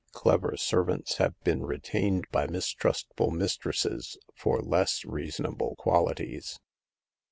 [0.13, 6.59] Clever servants have been retained by mistrustful mistresses for less reasonable qualities.